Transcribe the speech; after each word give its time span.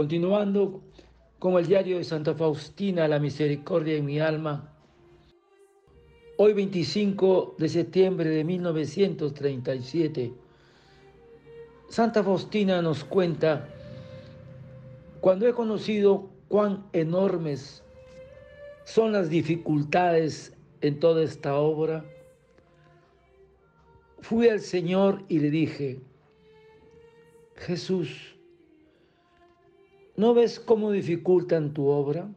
Continuando 0.00 0.80
con 1.38 1.58
el 1.58 1.66
diario 1.66 1.98
de 1.98 2.04
Santa 2.04 2.34
Faustina, 2.34 3.06
la 3.06 3.18
misericordia 3.18 3.96
en 3.98 4.06
mi 4.06 4.18
alma. 4.18 4.72
Hoy 6.38 6.54
25 6.54 7.56
de 7.58 7.68
septiembre 7.68 8.30
de 8.30 8.42
1937, 8.42 10.32
Santa 11.90 12.24
Faustina 12.24 12.80
nos 12.80 13.04
cuenta, 13.04 13.68
cuando 15.20 15.46
he 15.46 15.52
conocido 15.52 16.30
cuán 16.48 16.86
enormes 16.94 17.82
son 18.84 19.12
las 19.12 19.28
dificultades 19.28 20.56
en 20.80 20.98
toda 20.98 21.22
esta 21.22 21.56
obra, 21.56 22.06
fui 24.20 24.48
al 24.48 24.60
Señor 24.60 25.24
y 25.28 25.40
le 25.40 25.50
dije, 25.50 26.00
Jesús, 27.56 28.39
¿no 30.20 30.34
ves 30.34 30.60
cómo 30.60 30.92
dificultan 30.92 31.72
tu 31.72 31.86
obra? 31.86 32.28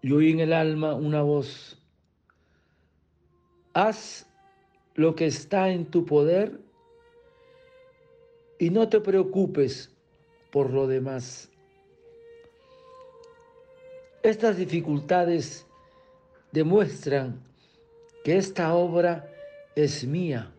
Y 0.00 0.10
oí 0.10 0.30
en 0.30 0.40
el 0.40 0.54
alma 0.54 0.94
una 0.94 1.20
voz, 1.20 1.78
haz 3.74 4.26
lo 4.94 5.14
que 5.14 5.26
está 5.26 5.68
en 5.68 5.84
tu 5.84 6.06
poder 6.06 6.62
y 8.58 8.70
no 8.70 8.88
te 8.88 9.00
preocupes 9.00 9.94
por 10.50 10.70
lo 10.70 10.86
demás. 10.86 11.50
Estas 14.22 14.56
dificultades 14.56 15.66
demuestran 16.52 17.38
que 18.24 18.38
esta 18.38 18.74
obra 18.74 19.30
es 19.76 20.06
mía. 20.06 20.50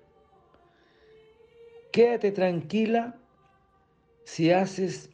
Quédate 1.91 2.31
tranquila 2.31 3.19
si 4.25 4.51
haces 4.51 5.09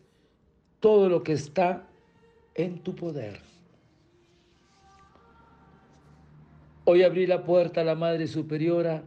todo 0.80 1.08
lo 1.10 1.22
que 1.22 1.34
está 1.34 1.88
en 2.56 2.80
tu 2.80 2.96
poder. 2.96 3.40
Hoy 6.86 7.04
abrí 7.04 7.28
la 7.28 7.44
puerta 7.44 7.82
a 7.82 7.84
la 7.84 7.94
Madre 7.94 8.26
Superiora 8.26 9.04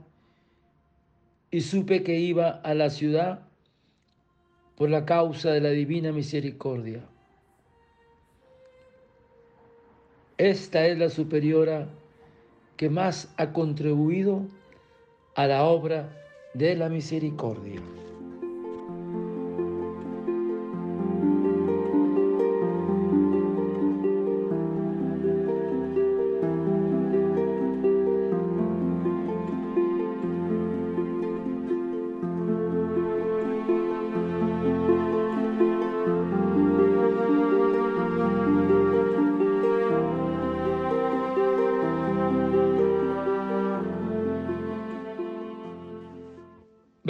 y 1.51 1.61
supe 1.61 2.03
que 2.03 2.19
iba 2.21 2.49
a 2.51 2.75
la 2.75 2.91
ciudad 2.91 3.41
por 4.77 4.91
la 4.91 5.05
causa 5.05 5.51
de 5.51 5.61
la 5.61 5.71
divina 5.71 6.13
misericordia. 6.13 7.03
Esta 10.37 10.87
es 10.87 10.99
la 10.99 11.11
superiora 11.11 11.89
que 12.77 12.91
más 12.91 13.33
ha 13.37 13.53
contribuido 13.53 14.43
a 15.37 15.47
la 15.47 15.65
obra 15.65 16.09
de 16.55 16.75
la 16.75 16.89
misericordia. 16.89 17.81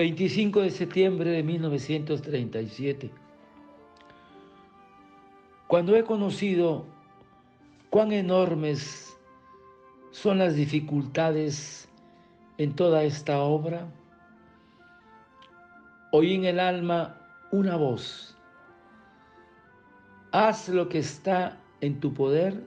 25 0.04 0.60
de 0.60 0.70
septiembre 0.70 1.30
de 1.30 1.42
1937. 1.42 3.10
Cuando 5.66 5.96
he 5.96 6.04
conocido 6.04 6.84
cuán 7.88 8.12
enormes 8.12 9.18
son 10.10 10.40
las 10.40 10.56
dificultades 10.56 11.88
en 12.58 12.76
toda 12.76 13.02
esta 13.04 13.38
obra, 13.40 13.90
oí 16.12 16.34
en 16.34 16.44
el 16.44 16.60
alma 16.60 17.18
una 17.50 17.76
voz. 17.76 18.36
Haz 20.32 20.68
lo 20.68 20.86
que 20.90 20.98
está 20.98 21.58
en 21.80 21.98
tu 21.98 22.12
poder 22.12 22.62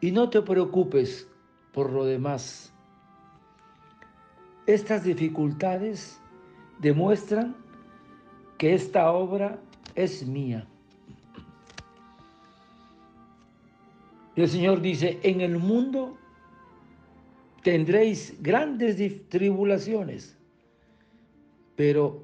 y 0.00 0.10
no 0.12 0.30
te 0.30 0.40
preocupes 0.40 1.28
por 1.74 1.92
lo 1.92 2.06
demás 2.06 2.72
estas 4.68 5.02
dificultades 5.02 6.20
demuestran 6.78 7.56
que 8.58 8.74
esta 8.74 9.10
obra 9.10 9.58
es 9.94 10.26
mía. 10.26 10.66
El 14.36 14.46
Señor 14.46 14.82
dice, 14.82 15.18
en 15.22 15.40
el 15.40 15.56
mundo 15.58 16.18
tendréis 17.62 18.36
grandes 18.42 18.98
tribulaciones, 19.30 20.36
pero 21.74 22.22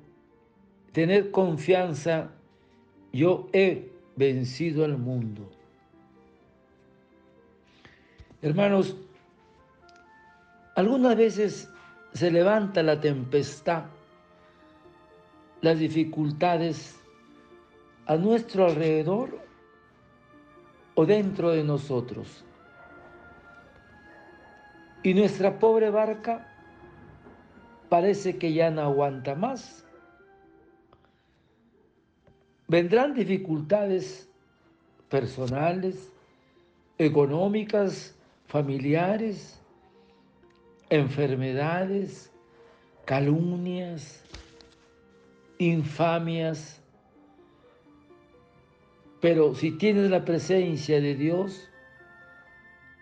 tener 0.93 1.31
confianza, 1.31 2.31
yo 3.11 3.49
he 3.55 3.91
vencido 4.17 4.85
al 4.85 4.99
mundo. 4.99 5.51
Hermanos, 8.43 8.99
algunas 10.77 11.17
veces 11.17 11.71
se 12.15 12.31
levanta 12.31 12.83
la 12.83 13.01
tempestad, 13.01 13.85
las 15.61 15.79
dificultades 15.79 17.01
a 18.07 18.17
nuestro 18.17 18.67
alrededor 18.67 19.41
o 20.95 21.05
dentro 21.05 21.51
de 21.51 21.65
nosotros. 21.65 22.45
Y 25.03 25.13
nuestra 25.13 25.59
pobre 25.59 25.91
barca 25.91 26.49
parece 27.89 28.39
que 28.39 28.53
ya 28.53 28.71
no 28.71 28.83
aguanta 28.83 29.35
más. 29.35 29.85
Vendrán 32.69 33.13
dificultades 33.13 34.29
personales, 35.09 36.13
económicas, 36.97 38.17
familiares, 38.47 39.61
enfermedades, 40.95 42.33
calumnias, 43.05 44.25
infamias. 45.59 46.81
Pero 49.21 49.55
si 49.55 49.73
tienes 49.73 50.11
la 50.11 50.25
presencia 50.25 51.01
de 51.01 51.15
Dios, 51.15 51.69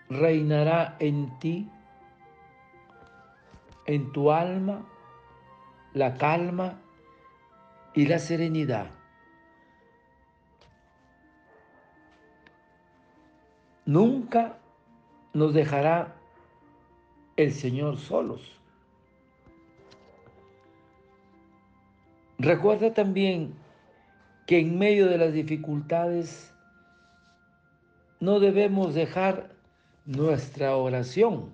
reinará 0.08 0.96
en 1.00 1.38
ti, 1.38 1.68
en 3.86 4.12
tu 4.12 4.30
alma, 4.30 4.86
la 5.92 6.14
calma 6.14 6.78
y 7.94 8.06
la 8.06 8.18
serenidad. 8.18 8.90
Nunca 13.84 14.58
nos 15.34 15.52
dejará 15.52 16.21
el 17.36 17.52
Señor 17.52 17.98
solos. 17.98 18.40
Recuerda 22.38 22.92
también 22.92 23.54
que 24.46 24.58
en 24.58 24.78
medio 24.78 25.06
de 25.06 25.18
las 25.18 25.32
dificultades 25.32 26.52
no 28.20 28.40
debemos 28.40 28.94
dejar 28.94 29.54
nuestra 30.06 30.76
oración. 30.76 31.50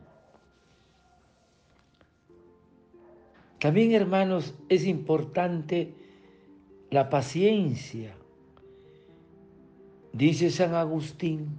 También, 3.59 3.93
hermanos, 3.93 4.55
es 4.69 4.87
importante 4.87 5.93
la 6.91 7.11
paciencia. 7.11 8.15
Dice 10.13 10.51
San 10.51 10.75
Agustín 10.75 11.59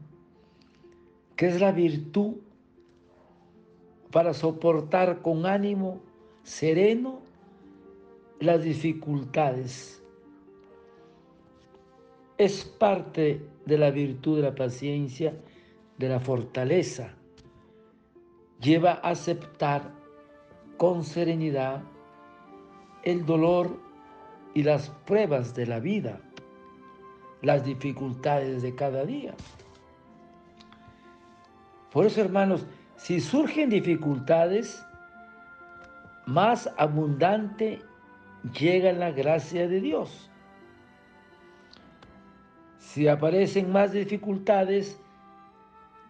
que 1.40 1.48
es 1.48 1.62
la 1.62 1.72
virtud 1.72 2.34
para 4.12 4.34
soportar 4.34 5.22
con 5.22 5.46
ánimo 5.46 6.00
sereno 6.44 7.20
las 8.40 8.64
dificultades. 8.64 10.02
Es 12.38 12.64
parte 12.64 13.46
de 13.66 13.78
la 13.78 13.92
virtud 13.92 14.38
de 14.38 14.44
la 14.44 14.56
paciencia, 14.56 15.34
de 15.98 16.10
la 16.10 16.20
fortaleza. 16.20 17.14
Lleva 18.62 18.94
a 19.04 19.10
aceptar 19.10 19.92
con 20.78 21.04
serenidad 21.04 21.84
el 23.04 23.26
dolor 23.26 23.80
y 24.54 24.64
las 24.64 24.90
pruebas 25.06 25.54
de 25.54 25.68
la 25.68 25.80
vida, 25.80 26.22
las 27.42 27.66
dificultades 27.66 28.62
de 28.62 28.74
cada 28.74 29.06
día. 29.06 29.34
Por 31.92 32.06
eso, 32.06 32.22
hermanos, 32.22 32.66
si 33.00 33.22
surgen 33.22 33.70
dificultades, 33.70 34.86
más 36.26 36.70
abundante 36.78 37.82
llega 38.60 38.92
la 38.92 39.12
gracia 39.12 39.70
de 39.70 39.80
Dios. 39.80 40.30
Si 42.78 43.08
aparecen 43.08 43.72
más 43.72 43.94
dificultades 43.94 45.00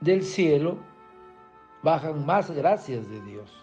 del 0.01 0.23
cielo, 0.23 0.79
bajan 1.83 2.25
más 2.25 2.49
gracias 2.49 3.07
de 3.07 3.21
Dios. 3.21 3.53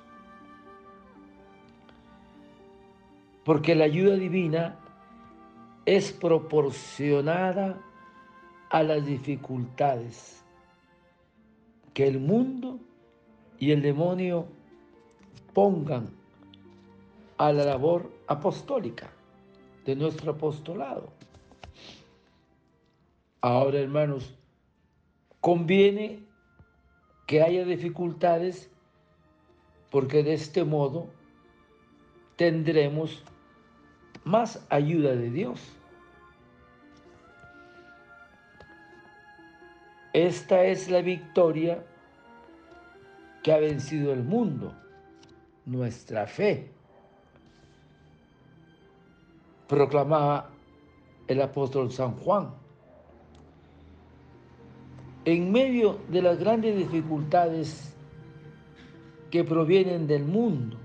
Porque 3.44 3.74
la 3.74 3.86
ayuda 3.86 4.14
divina 4.14 4.76
es 5.84 6.12
proporcionada 6.12 7.76
a 8.70 8.84
las 8.84 9.04
dificultades 9.04 10.44
que 11.92 12.06
el 12.06 12.20
mundo 12.20 12.78
y 13.58 13.70
el 13.70 13.82
demonio 13.82 14.46
pongan 15.54 16.10
a 17.38 17.52
la 17.52 17.64
labor 17.64 18.10
apostólica 18.26 19.10
de 19.84 19.96
nuestro 19.96 20.32
apostolado. 20.32 21.12
Ahora, 23.40 23.78
hermanos, 23.78 24.34
conviene 25.40 26.24
que 27.26 27.42
haya 27.42 27.64
dificultades 27.64 28.70
porque 29.90 30.22
de 30.22 30.34
este 30.34 30.64
modo 30.64 31.08
tendremos 32.36 33.22
más 34.24 34.66
ayuda 34.68 35.14
de 35.14 35.30
Dios. 35.30 35.60
Esta 40.12 40.64
es 40.64 40.90
la 40.90 41.02
victoria 41.02 41.84
que 43.46 43.52
ha 43.52 43.58
vencido 43.58 44.12
el 44.12 44.24
mundo, 44.24 44.74
nuestra 45.66 46.26
fe, 46.26 46.68
proclamaba 49.68 50.50
el 51.28 51.40
apóstol 51.40 51.92
San 51.92 52.16
Juan. 52.16 52.50
En 55.26 55.52
medio 55.52 56.00
de 56.08 56.22
las 56.22 56.40
grandes 56.40 56.76
dificultades 56.76 57.94
que 59.30 59.44
provienen 59.44 60.08
del 60.08 60.24
mundo, 60.24 60.76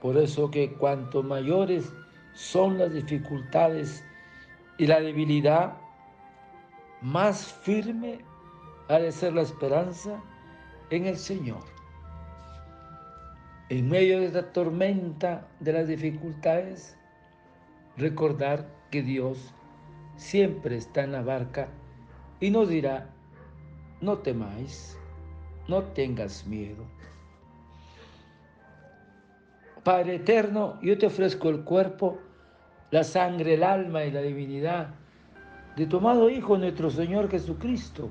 por 0.00 0.16
eso 0.16 0.50
que 0.50 0.72
cuanto 0.72 1.22
mayores 1.22 1.92
son 2.32 2.78
las 2.78 2.90
dificultades 2.94 4.02
y 4.78 4.86
la 4.86 4.98
debilidad, 4.98 5.76
más 7.02 7.52
firme 7.52 8.31
ha 8.92 8.98
de 8.98 9.10
ser 9.10 9.32
la 9.32 9.40
esperanza 9.40 10.22
en 10.90 11.06
el 11.06 11.16
Señor. 11.16 11.62
En 13.70 13.88
medio 13.88 14.20
de 14.20 14.26
esta 14.26 14.52
tormenta 14.52 15.48
de 15.60 15.72
las 15.72 15.88
dificultades, 15.88 16.98
recordar 17.96 18.68
que 18.90 19.02
Dios 19.02 19.54
siempre 20.16 20.76
está 20.76 21.04
en 21.04 21.12
la 21.12 21.22
barca 21.22 21.68
y 22.38 22.50
nos 22.50 22.68
dirá, 22.68 23.08
no 24.02 24.18
temáis, 24.18 24.98
no 25.68 25.82
tengas 25.84 26.46
miedo. 26.46 26.84
Padre 29.84 30.16
eterno, 30.16 30.78
yo 30.82 30.98
te 30.98 31.06
ofrezco 31.06 31.48
el 31.48 31.64
cuerpo, 31.64 32.18
la 32.90 33.04
sangre, 33.04 33.54
el 33.54 33.62
alma 33.62 34.04
y 34.04 34.10
la 34.10 34.20
divinidad 34.20 34.88
de 35.76 35.86
tu 35.86 35.96
amado 35.96 36.28
Hijo 36.28 36.58
nuestro 36.58 36.90
Señor 36.90 37.30
Jesucristo, 37.30 38.10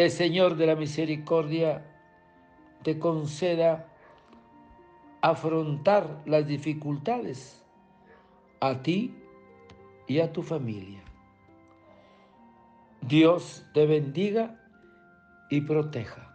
El 0.00 0.10
Señor 0.10 0.56
de 0.56 0.64
la 0.64 0.76
misericordia 0.76 1.84
te 2.82 2.98
conceda 2.98 3.86
afrontar 5.20 6.22
las 6.24 6.46
dificultades 6.46 7.62
a 8.60 8.80
ti 8.80 9.14
y 10.06 10.20
a 10.20 10.32
tu 10.32 10.42
familia. 10.42 11.02
Dios 13.02 13.62
te 13.74 13.84
bendiga 13.84 14.58
y 15.50 15.60
proteja. 15.60 16.34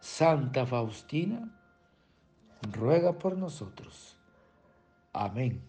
Santa 0.00 0.64
Faustina, 0.64 1.54
ruega 2.72 3.18
por 3.18 3.36
nosotros. 3.36 4.16
Amén. 5.12 5.60